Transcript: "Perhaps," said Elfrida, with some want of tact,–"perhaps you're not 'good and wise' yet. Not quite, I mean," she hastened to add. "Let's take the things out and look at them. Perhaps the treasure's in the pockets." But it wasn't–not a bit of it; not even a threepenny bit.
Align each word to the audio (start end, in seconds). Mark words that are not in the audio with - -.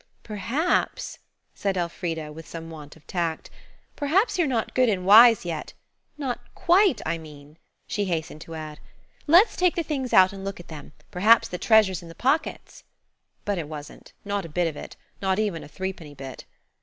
"Perhaps," 0.23 1.19
said 1.53 1.77
Elfrida, 1.77 2.31
with 2.33 2.47
some 2.47 2.71
want 2.71 2.95
of 2.95 3.05
tact,–"perhaps 3.05 4.39
you're 4.39 4.47
not 4.47 4.73
'good 4.73 4.89
and 4.89 5.05
wise' 5.05 5.45
yet. 5.45 5.73
Not 6.17 6.39
quite, 6.55 7.01
I 7.05 7.19
mean," 7.19 7.59
she 7.85 8.05
hastened 8.05 8.41
to 8.41 8.55
add. 8.55 8.79
"Let's 9.27 9.55
take 9.55 9.75
the 9.75 9.83
things 9.83 10.11
out 10.11 10.33
and 10.33 10.43
look 10.43 10.59
at 10.59 10.69
them. 10.69 10.93
Perhaps 11.11 11.49
the 11.49 11.59
treasure's 11.59 12.01
in 12.01 12.07
the 12.09 12.15
pockets." 12.15 12.83
But 13.45 13.59
it 13.59 13.67
wasn't–not 13.69 14.43
a 14.43 14.49
bit 14.49 14.67
of 14.67 14.75
it; 14.75 14.95
not 15.21 15.37
even 15.37 15.63
a 15.63 15.67
threepenny 15.67 16.15
bit. 16.15 16.45